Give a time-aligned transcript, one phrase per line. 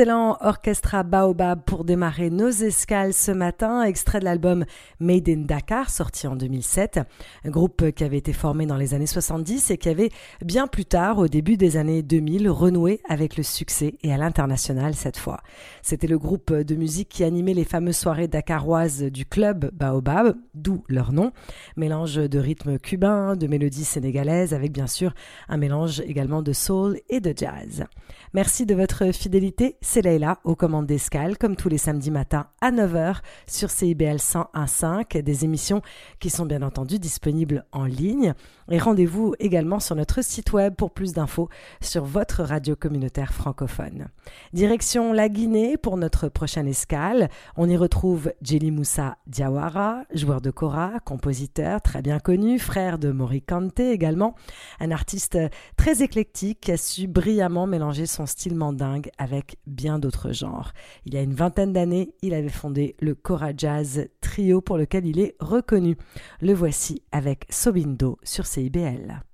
[0.00, 4.64] L'excellent orchestra Baobab pour démarrer nos escales ce matin, extrait de l'album
[4.98, 7.00] Made in Dakar, sorti en 2007,
[7.44, 10.08] un groupe qui avait été formé dans les années 70 et qui avait
[10.42, 14.94] bien plus tard, au début des années 2000, renoué avec le succès et à l'international
[14.94, 15.42] cette fois.
[15.82, 20.82] C'était le groupe de musique qui animait les fameuses soirées dakaroises du club Baobab, d'où
[20.88, 21.30] leur nom,
[21.76, 25.12] mélange de rythmes cubains, de mélodies sénégalaises, avec bien sûr
[25.50, 27.84] un mélange également de soul et de jazz.
[28.32, 29.76] Merci de votre fidélité.
[29.92, 33.16] C'est Leïla aux commandes d'escale, comme tous les samedis matins à 9h
[33.48, 35.82] sur CIBL 101.5, des émissions
[36.20, 38.34] qui sont bien entendu disponibles en ligne.
[38.72, 41.48] Et rendez-vous également sur notre site web pour plus d'infos
[41.80, 44.06] sur votre radio communautaire francophone.
[44.52, 47.30] Direction la Guinée pour notre prochaine escale.
[47.56, 53.10] On y retrouve Jelly Moussa Diawara, joueur de kora, compositeur très bien connu, frère de
[53.10, 54.36] Mori Kante également,
[54.78, 55.36] un artiste
[55.76, 60.72] très éclectique qui a su brillamment mélanger son style mandingue avec bien d'autres genres.
[61.06, 65.06] Il y a une vingtaine d'années, il avait fondé le Kora Jazz Trio pour lequel
[65.06, 65.96] il est reconnu.
[66.40, 69.29] Le voici avec Sobindo sur CIBL.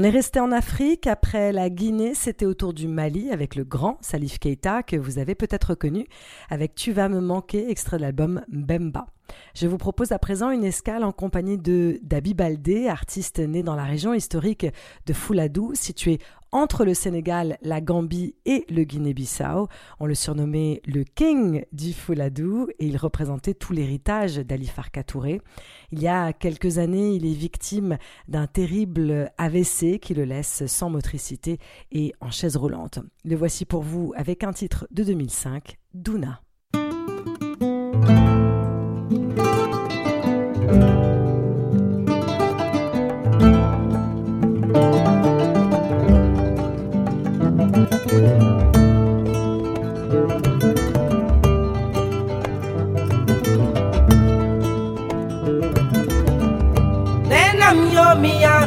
[0.00, 1.08] On est resté en Afrique.
[1.08, 5.18] Après la Guinée, c'était au tour du Mali avec le grand Salif Keita que vous
[5.18, 6.06] avez peut-être connu
[6.50, 9.08] avec Tu vas me manquer, extrait de l'album Bemba.
[9.54, 13.74] Je vous propose à présent une escale en compagnie de Dabi Baldé, artiste né dans
[13.74, 14.66] la région historique
[15.06, 16.18] de Fouladou, située
[16.52, 19.68] entre le Sénégal, la Gambie et le Guinée-Bissau.
[20.00, 25.40] On le surnommait le King du Fouladou et il représentait tout l'héritage d'Ali Farka Touré.
[25.92, 30.90] Il y a quelques années, il est victime d'un terrible AVC qui le laisse sans
[30.90, 31.58] motricité
[31.92, 32.98] et en chaise roulante.
[33.24, 36.40] Le voici pour vous avec un titre de 2005, Duna.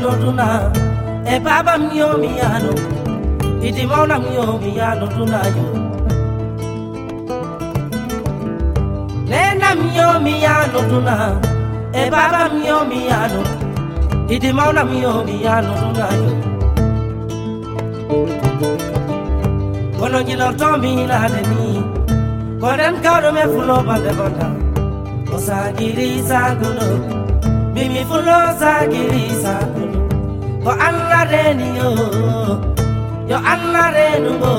[0.02, 0.72] miyano tunayo
[1.26, 2.74] e baba mio miyano
[3.62, 5.66] itimona mio miyano tunayo
[9.30, 11.40] nena mio miyano tuna,
[11.94, 13.44] e baba mio miyano
[14.28, 16.32] itimona mio miyano tunayo
[20.00, 21.84] kono jilo tomi na deni
[22.60, 24.48] koden kado me fulo ba de banda
[25.36, 26.90] osagiri sagulo
[27.74, 29.91] mimi fulo sagiri sagulo
[30.64, 31.90] Go Allah renio,
[33.28, 34.54] yo Allah renungo.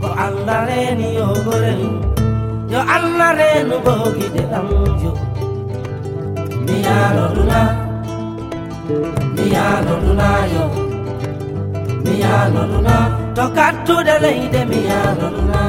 [0.00, 1.80] Go Allah renio goren,
[2.68, 5.12] yo Allah renungo gide lamjo.
[6.66, 7.60] Mi alo luna,
[9.36, 10.64] mi alo luna yo,
[12.04, 12.96] mi alo luna.
[13.34, 15.60] Tokatu de leide mi alo luna,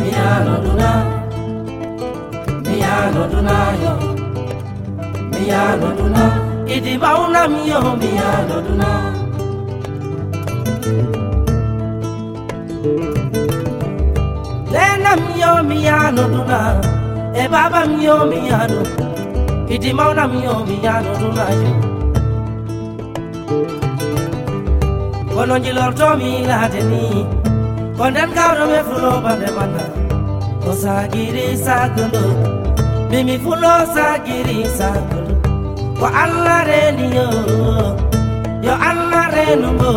[0.00, 0.90] mi alo luna,
[2.66, 3.92] mi alo luna yo,
[5.32, 9.00] mi alo luna ìdí bá miyo rà mí ò mí àlọ́dún náà.
[14.74, 15.78] lẹ́nà mi ò mí
[17.42, 19.08] ẹ̀ bàbá miyo ò mí àlọ́dún
[19.74, 21.72] ìdí máa ń rà mí ò mí àlọ́dún náà yẹ.
[25.34, 25.92] Kononjilor
[28.36, 29.84] karo me fulo bande mana
[30.68, 32.22] Osagiri sagundo
[33.10, 35.19] Mimi fulo sagiri sagundo
[36.00, 37.28] ko allah reni yo.
[38.90, 39.92] Allah renugo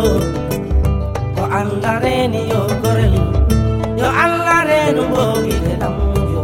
[1.36, 3.14] ko allah reni yo gorel
[4.00, 5.94] yo allah renugo gide ɗam
[6.34, 6.42] yo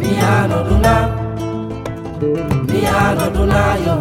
[0.00, 0.94] miyano duna
[2.68, 3.96] miyano duna yo.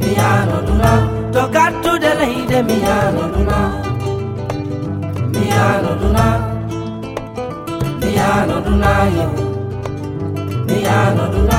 [0.00, 0.92] Miyano duna
[1.34, 3.58] to kattude leyde miyano duna
[5.34, 6.26] miyano duna
[8.02, 9.26] miyano duna yo.
[10.68, 11.58] Miyano duna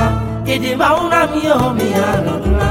[0.52, 2.68] ìdìbò àwọn àmì omi àlọ́dúnrà.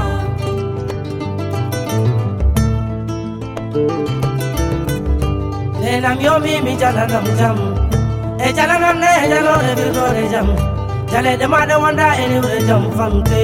[5.82, 7.66] Lẹ́la mi omi mi jala na mu jamu,
[8.46, 10.54] ẹ jala na ne ẹ jala ẹ bi lọ ẹ jamu,
[11.12, 13.42] jala dama de wanda ẹ ni wẹ jamu fanke,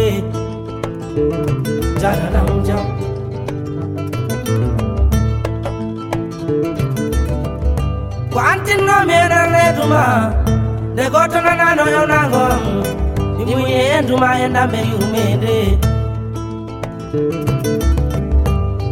[2.03, 2.91] jala na mu jamu.
[8.89, 10.05] No mi na le duma,
[10.95, 12.98] Ne goto na na no yo na ngomu.
[13.49, 15.79] ndibuye ndumaenda mberi humende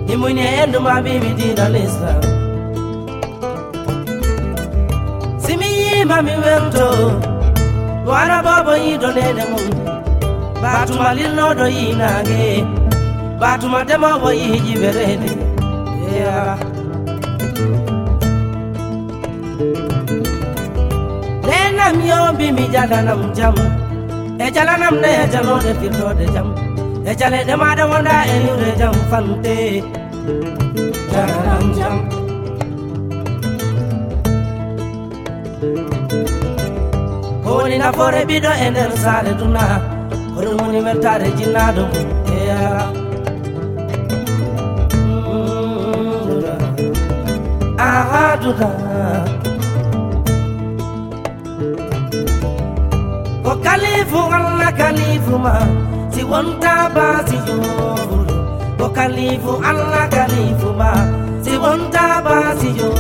[0.05, 2.11] ndibuye nduma bibi ndinalesa
[5.45, 6.89] simiyima miwento
[8.05, 9.79] lwana bobo yidonene mundu
[10.63, 12.65] batuma lilinodo yinange.
[13.41, 15.31] Batuma demobo yijiverede
[16.17, 16.59] yeah.
[21.49, 23.86] lenamyombi mijadana mujamu
[24.45, 26.49] e jala nam ne e jalo de fito de jam
[27.11, 29.57] e jale de ma de wonda e yure jam fante
[31.13, 31.97] jala nam jam
[37.45, 39.65] Honi na fore bido e nder sare duna
[40.35, 41.85] Hori woni mertare jinnado
[42.47, 42.93] yeah.
[45.07, 46.57] mm -hmm.
[47.79, 49.36] Aha duna
[53.67, 55.55] kalivu ala kalivu ma.
[56.13, 57.59] Ti wonta bazi yo
[58.97, 60.93] kalivu ala kalivu ma.
[61.45, 62.91] Ti wonta bazi yo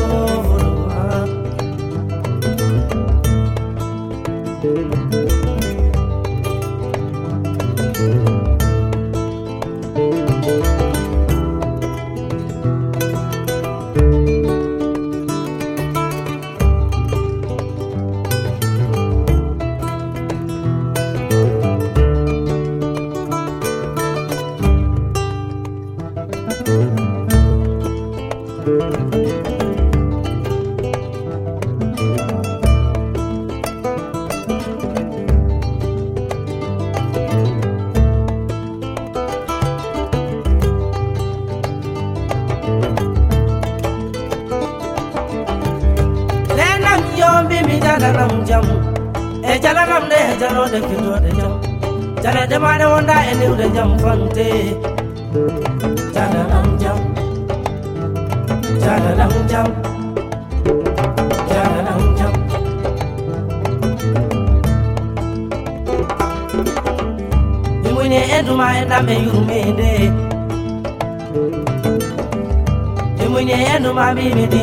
[74.34, 74.55] baby.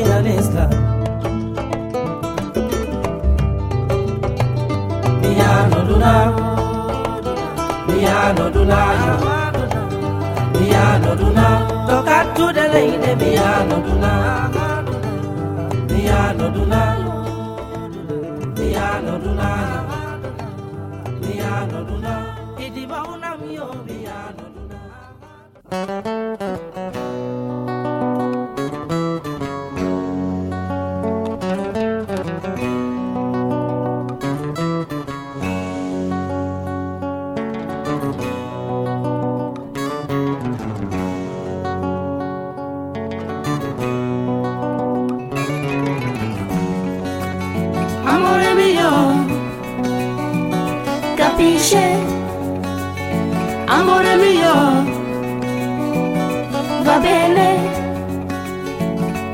[56.83, 57.47] va bene.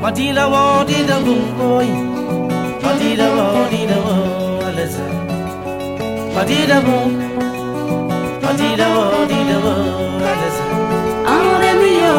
[0.00, 1.88] Ma di la wo di da voi,
[2.82, 4.14] ma di la wo di da wo
[4.68, 5.06] alesa.
[6.34, 6.98] Ma di da wo,
[8.42, 9.74] ma di la wo di da wo
[10.30, 10.64] alesa.
[11.34, 12.14] Amore mio,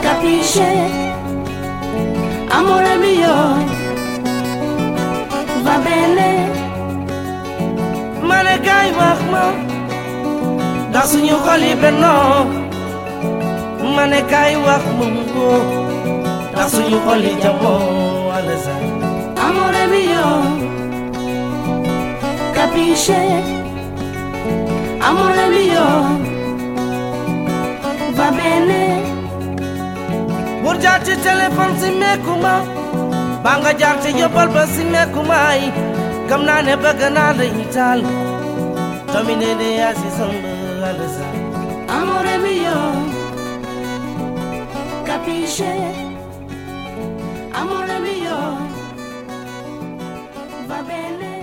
[0.00, 0.68] capisce?
[2.48, 3.36] Amore mio,
[5.64, 6.30] va bene.
[8.22, 9.44] Ma ne gai machma,
[10.90, 12.59] da signor Calibre no.
[14.00, 15.04] Mane kay wax ko
[16.52, 18.74] ndax suñu xol yi jamoo alasa
[19.44, 20.28] Amore mio,
[22.56, 23.20] capisce?
[25.06, 25.86] Amore mio,
[28.18, 28.82] va bene?
[30.62, 32.54] Bur jaar ci téléphone si meeku ma
[33.44, 35.68] ba nga jaar ci yóbbal ba si meeku ma yi
[36.28, 38.00] gëm naa ne bëgg naa la itaal
[39.12, 40.44] Tomi ne yaa si somb
[40.88, 41.24] alasa
[41.96, 42.76] Amore mio,
[45.30, 45.64] capisce?
[47.52, 48.36] Amore mio,
[50.66, 51.38] va bene?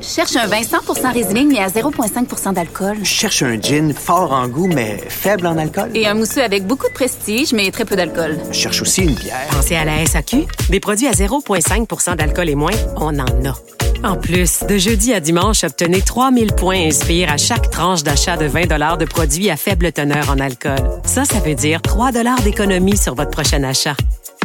[0.00, 2.98] Cherche un vin 100% Riesling mais à 0,5% d'alcool.
[3.02, 5.90] Je cherche un gin fort en goût, mais faible en alcool.
[5.94, 8.38] Et un mousseux avec beaucoup de prestige mais très peu d'alcool.
[8.50, 9.46] Je cherche aussi une bière.
[9.50, 10.46] Pensez à la SAQ.
[10.68, 13.54] Des produits à 0,5% d'alcool et moins, on en a.
[14.02, 18.46] En plus, de jeudi à dimanche, obtenez 3000 points Inspire à chaque tranche d'achat de
[18.46, 20.78] 20 de produits à faible teneur en alcool.
[21.04, 22.10] Ça, ça veut dire 3
[22.42, 23.94] d'économie sur votre prochain achat.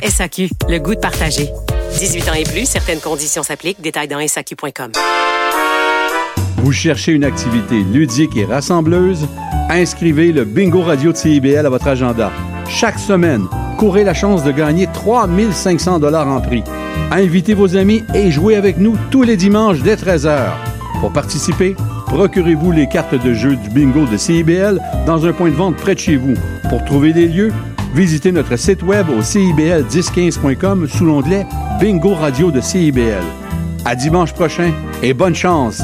[0.03, 1.49] SAQ, le goût de partager.
[1.97, 3.81] 18 ans et plus, certaines conditions s'appliquent.
[3.81, 4.91] Détails dans SAQ.com.
[6.57, 9.27] Vous cherchez une activité ludique et rassembleuse?
[9.69, 12.31] Inscrivez le Bingo Radio de CIBL à votre agenda.
[12.67, 16.63] Chaque semaine, courez la chance de gagner 3500 dollars en prix.
[17.11, 20.37] Invitez vos amis et jouez avec nous tous les dimanches dès 13h.
[21.01, 21.75] Pour participer,
[22.07, 25.93] procurez-vous les cartes de jeu du bingo de CIBL dans un point de vente près
[25.93, 26.33] de chez vous.
[26.69, 27.51] Pour trouver des lieux,
[27.93, 31.45] visitez notre site web au cibl1015.com sous l'onglet
[31.79, 33.23] Bingo Radio de CIBL.
[33.83, 34.71] À dimanche prochain
[35.03, 35.83] et bonne chance!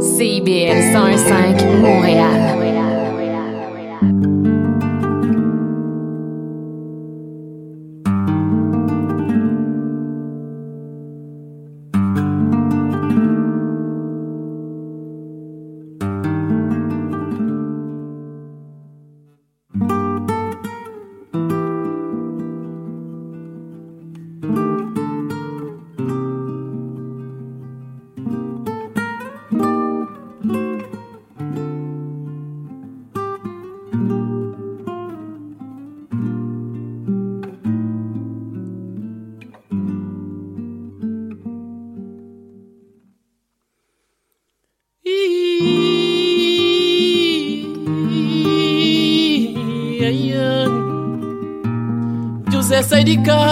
[0.00, 2.69] CIBL 101.5 Montréal.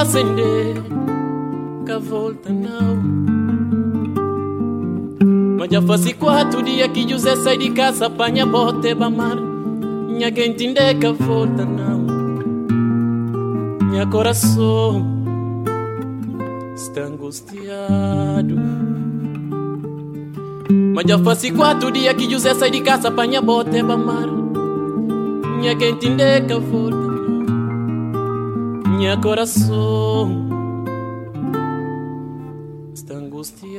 [0.04, 0.74] Sai di casa inde
[1.86, 2.96] Ca volta não
[5.58, 10.64] Mas já fosse quatro dias que José sai de casa Apanha bote bamar Minha gente
[10.64, 12.06] inde ca volta não
[13.90, 15.18] Minha coração
[16.74, 18.54] Está angustiado.
[20.94, 24.38] Mas já fosse quatro dias que José sai de casa Apanha bote bamar
[25.58, 27.07] minha quem deca volta
[28.98, 30.48] minha coração.
[32.92, 33.78] Está angustiado.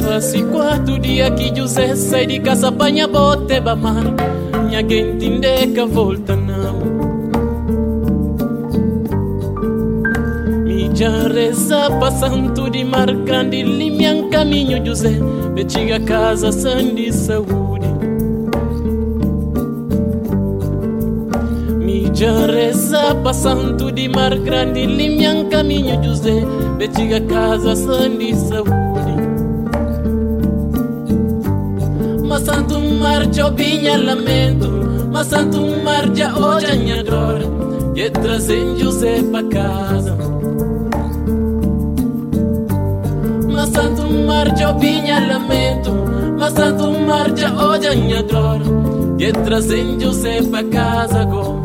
[0.00, 4.04] Faz quatro dias que José sai de casa Banha bote bamar
[4.66, 6.67] Minha gente indeca volta não
[10.98, 17.86] ya reza pasantu di marcandi limian caminho Giuseppe ciga casa san di saúde
[21.78, 24.08] mi ya reza pasantu di
[24.42, 29.14] grande limian caminho Giuseppe ciga casa san di saúde
[32.26, 34.68] ma santo mar jobinha lamento
[35.14, 37.46] ma santo mar já hoje adora
[37.94, 40.37] e trazem Giuseppe a casa.
[44.28, 45.90] marcha vinha lamento,
[46.38, 49.16] mas a tu marcha hoje em adoro.
[49.18, 51.57] E trazendo-se para casa agora.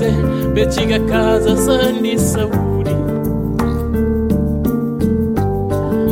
[0.00, 0.10] se
[0.54, 2.94] bechiga kaza sani sauri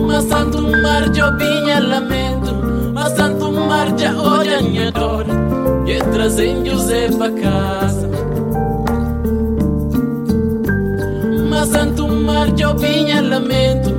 [0.09, 2.53] masantu marjo binha lamento.
[2.97, 5.27] Masantu marja olha minha dor
[5.87, 8.09] e trazem José para casa
[11.51, 13.91] masantu marjo binha lamento.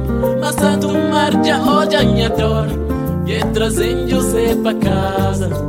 [0.42, 2.68] Masantu marja olha minha dor
[3.26, 5.69] e trazem José para casa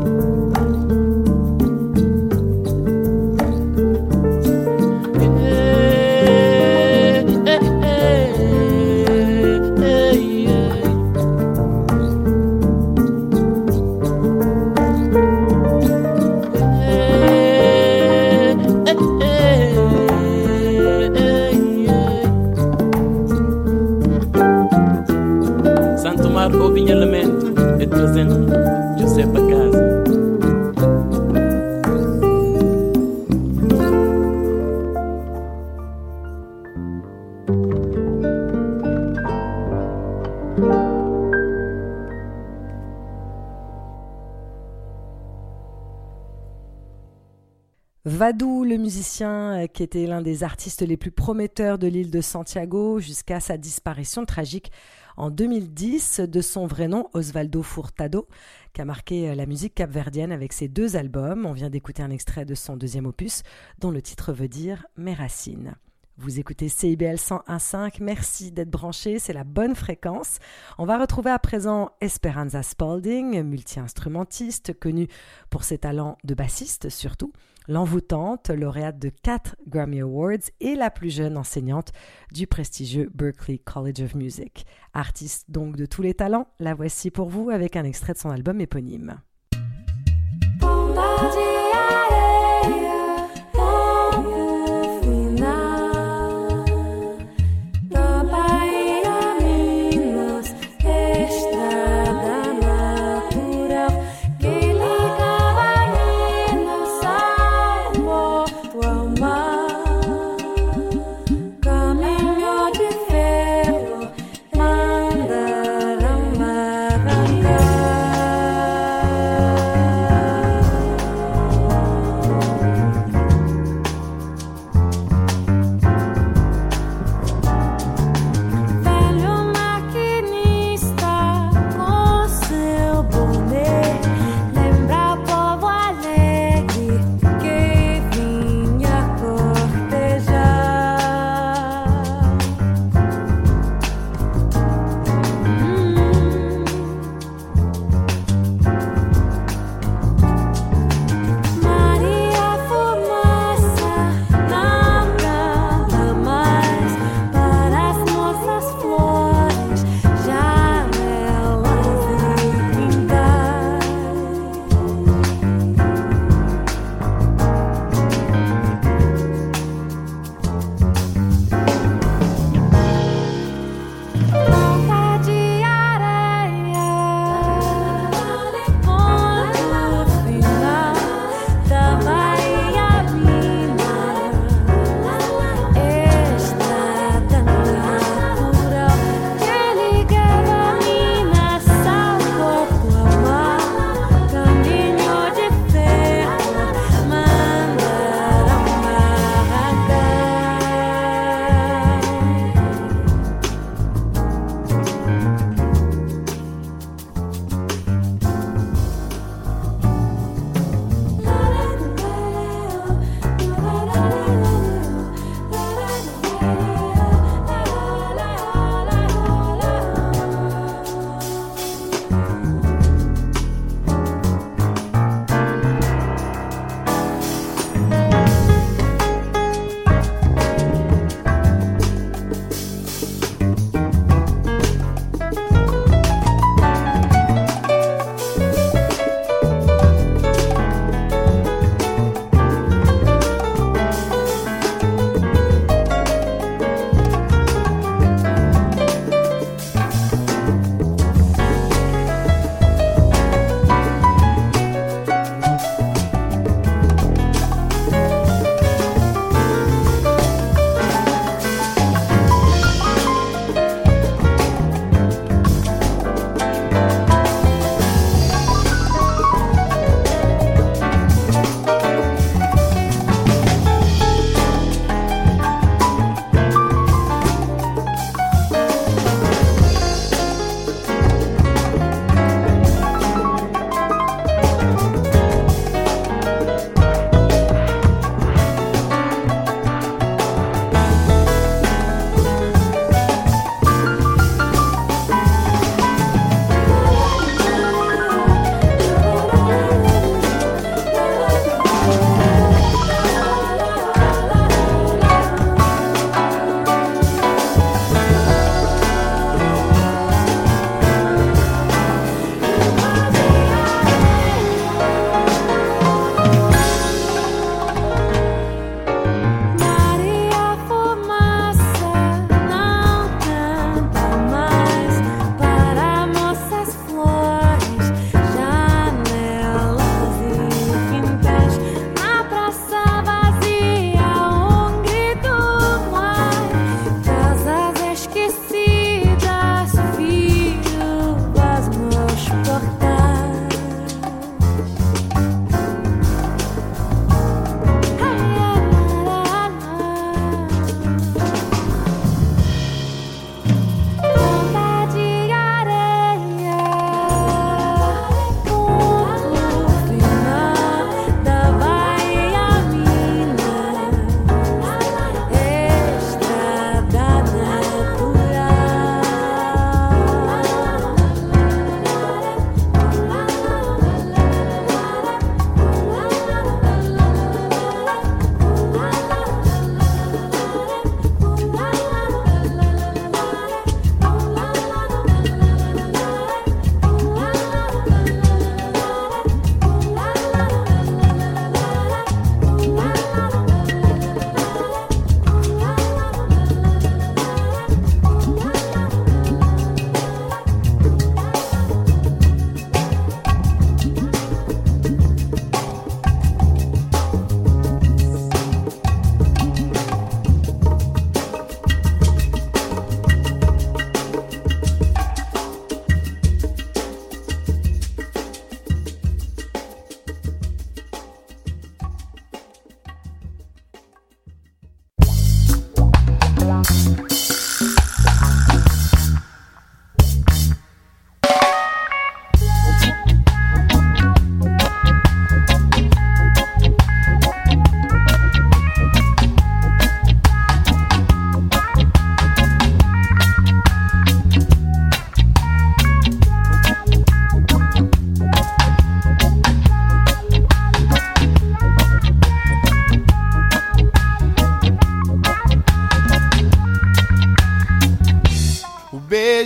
[48.31, 52.20] Vadou, le musicien euh, qui était l'un des artistes les plus prometteurs de l'île de
[52.20, 54.70] Santiago jusqu'à sa disparition tragique
[55.16, 58.28] en 2010 de son vrai nom Osvaldo Furtado,
[58.72, 61.45] qui a marqué euh, la musique capverdienne avec ses deux albums.
[61.45, 63.43] On vient d'écouter un extrait de son deuxième opus
[63.81, 65.74] dont le titre veut dire Mes racines.
[66.16, 70.39] Vous écoutez CIBL 101.5, merci d'être branché, c'est la bonne fréquence.
[70.76, 75.09] On va retrouver à présent Esperanza Spalding, multi-instrumentiste, connue
[75.49, 77.33] pour ses talents de bassiste surtout,
[77.70, 81.92] l'envoûtante, lauréate de 4 Grammy Awards et la plus jeune enseignante
[82.32, 84.66] du prestigieux Berklee College of Music.
[84.92, 88.30] Artiste donc de tous les talents, la voici pour vous avec un extrait de son
[88.30, 89.20] album éponyme.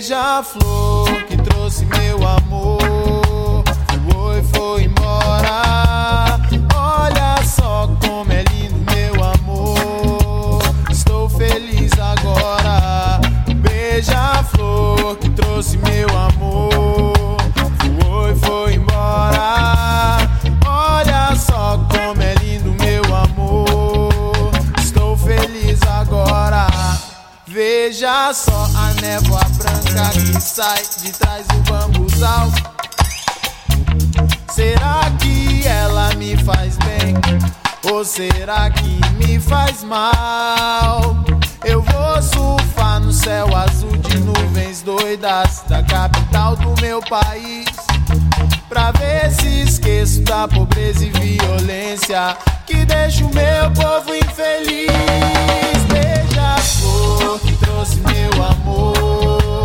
[0.07, 3.63] Beija-flor que trouxe meu amor.
[4.13, 6.39] Foi, foi embora.
[6.75, 10.61] Olha só como é lindo meu amor.
[10.91, 13.19] Estou feliz agora.
[13.55, 17.37] Beija-flor que trouxe meu amor.
[18.03, 20.19] Foi, foi embora.
[20.67, 24.51] Olha só como é lindo meu amor.
[24.77, 26.67] Estou feliz agora.
[27.47, 29.64] Veja só a névoa branca
[30.11, 32.51] que sai de trás do bambuzal.
[34.53, 37.15] Será que ela me faz bem?
[37.91, 41.15] Ou será que me faz mal?
[41.63, 47.65] Eu vou surfar no céu azul de nuvens doidas da capital do meu país.
[48.67, 54.91] Pra ver se esqueço da pobreza e violência que deixa o meu povo infeliz.
[55.91, 59.63] Beija-flor que trouxe meu amor,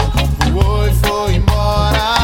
[0.71, 2.15] foi, foi embora.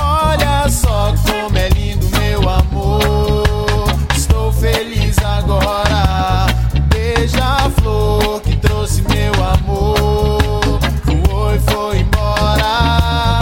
[0.00, 3.86] Olha só como é lindo meu amor.
[4.16, 6.46] Estou feliz agora.
[6.88, 13.40] Beija-flor que trouxe meu amor, foi, foi embora.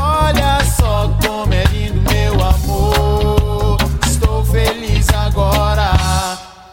[0.00, 3.76] Olha só como é lindo meu amor.
[4.06, 5.92] Estou feliz agora.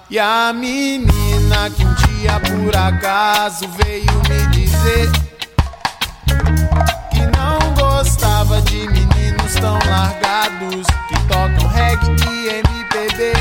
[0.10, 5.29] E a menina que um dia por acaso veio me dizer
[8.62, 13.34] de meninos tão largados que tocam reggae e MPB.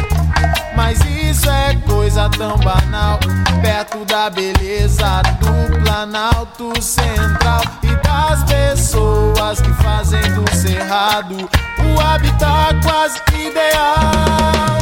[0.75, 3.19] Mas isso é coisa tão banal,
[3.61, 11.49] perto da beleza do Planalto Central e das pessoas que fazem do cerrado
[11.85, 14.79] o habitat quase ideal.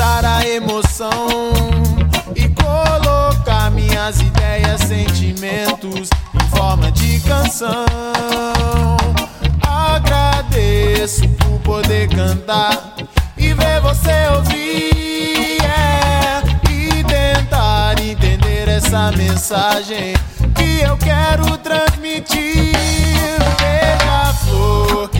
[0.00, 1.28] Manifestar a emoção
[2.34, 7.84] e colocar minhas ideias, sentimentos em forma de canção.
[9.62, 12.94] Agradeço por poder cantar
[13.36, 20.14] e ver você ouvir é, e tentar entender essa mensagem
[20.56, 22.72] que eu quero transmitir.
[23.60, 25.19] Beija-flor que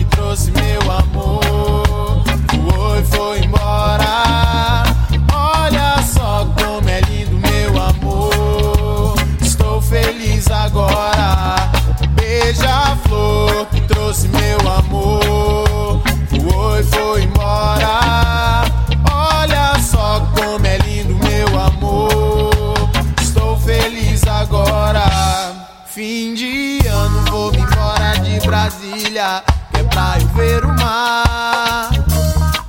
[13.71, 18.63] Que trouxe meu amor, foi, foi embora.
[19.11, 22.89] Olha só como é lindo meu amor.
[23.21, 25.03] Estou feliz agora.
[25.85, 29.43] Fim de ano, vou me embora de Brasília.
[29.73, 31.89] Que é pra eu ver o mar.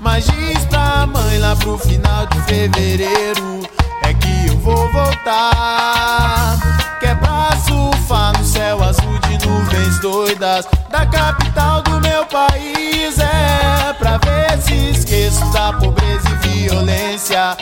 [0.00, 3.62] Mas diz pra mãe lá pro final de fevereiro.
[4.02, 6.58] É que eu vou voltar.
[6.98, 10.66] Que é pra surfar no céu azul de nuvens doidas.
[10.90, 13.18] Da capital do meu país.
[13.18, 17.56] É pra ver se esqueço da pobreza e violência.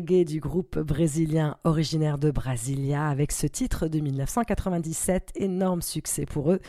[0.00, 6.60] Du groupe brésilien originaire de Brasilia avec ce titre de 1997, énorme succès pour eux.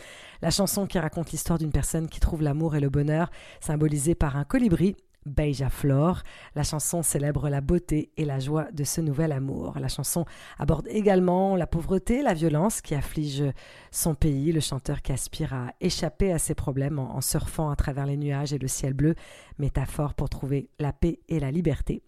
[0.41, 4.35] La chanson qui raconte l'histoire d'une personne qui trouve l'amour et le bonheur, symbolisé par
[4.35, 6.23] un colibri Beija Flor.
[6.55, 9.77] La chanson célèbre la beauté et la joie de ce nouvel amour.
[9.79, 10.25] La chanson
[10.59, 13.43] aborde également la pauvreté, la violence qui afflige
[13.91, 18.05] son pays, le chanteur qui aspire à échapper à ses problèmes en, surfant à travers
[18.05, 19.15] les nuages et le ciel bleu,
[19.59, 22.03] métaphore pour trouver la paix et la liberté.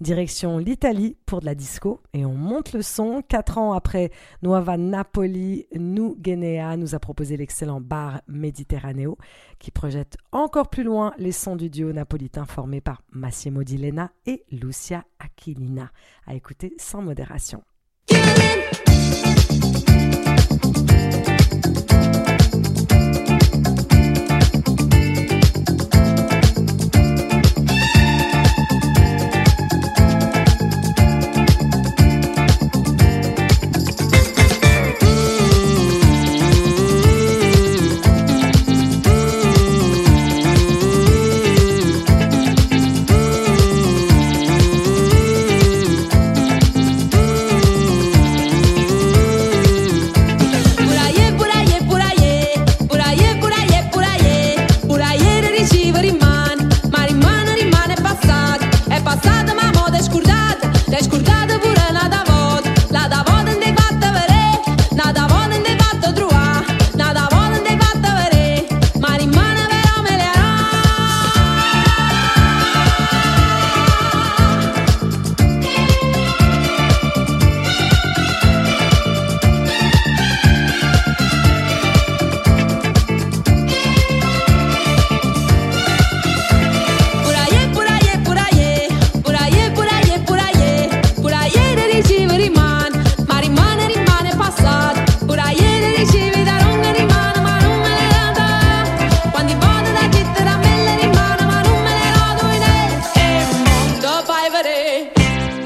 [0.00, 3.22] Direction l'Italie pour de la disco et on monte le son.
[3.26, 4.10] Quatre ans après
[4.42, 9.18] Nuova Napoli, New Guinea nous a proposé l'excellent bar Méditerranéo
[9.58, 14.12] qui projette encore plus loin les sons du duo napolitain formé par Massimo Di Lena
[14.26, 15.90] et Lucia Aquilina.
[16.26, 17.62] À écouter sans modération.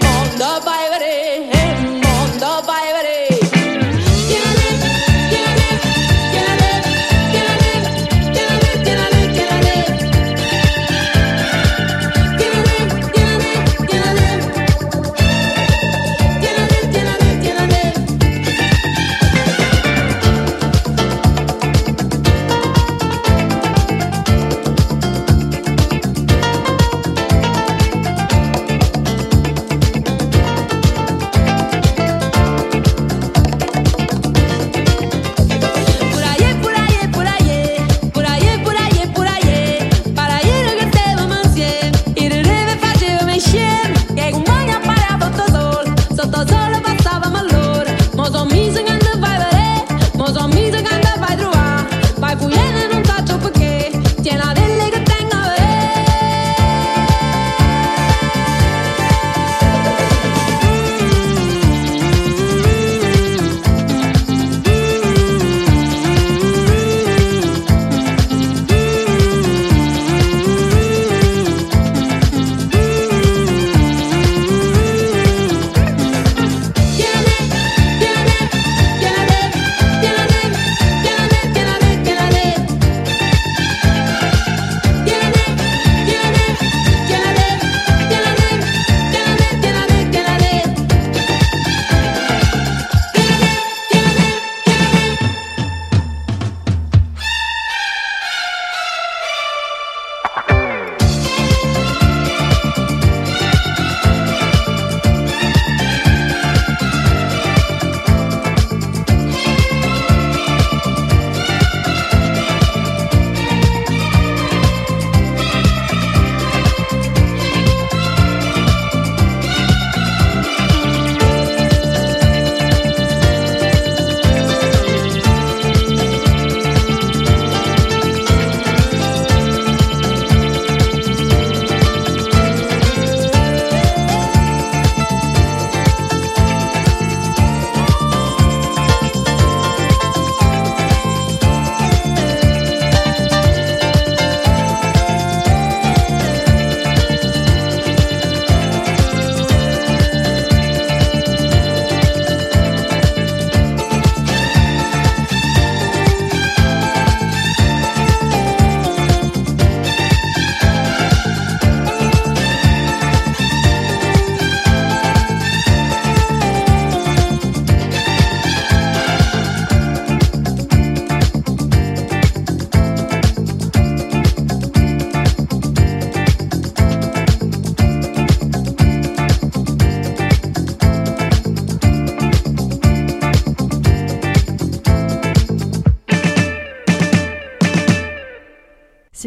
[0.03, 1.15] mundo baile,
[2.03, 2.94] mundo baile.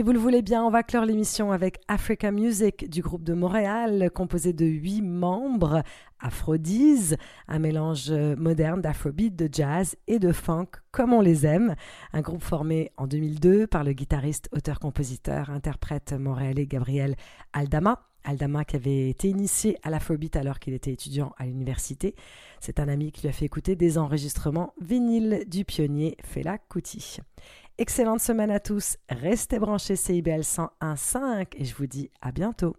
[0.08, 4.10] Vous le voulez bien, on va clore l'émission avec Africa Music du groupe de Montréal,
[4.16, 5.84] composé de huit membres.
[6.22, 7.18] Aphrodise,
[7.50, 11.76] un mélange moderne d'afrobeat, de jazz et de funk, comme on les aime.
[12.14, 17.18] Un groupe formé en 2002 par le guitariste, auteur, compositeur, interprète montréalais Gabriel
[17.52, 18.08] Aldama.
[18.24, 22.16] Aldama qui avait été initié à l'afrobeat alors qu'il était étudiant à l'université.
[22.62, 27.20] C'est un ami qui lui a fait écouter des enregistrements vinyles du pionnier Fela Kuti.
[27.80, 28.98] Excellente semaine à tous.
[29.08, 32.76] Restez branchés CIBL 101.5 et je vous dis à bientôt.